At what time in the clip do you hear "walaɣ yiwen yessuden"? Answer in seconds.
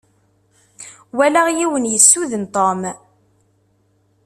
1.15-2.43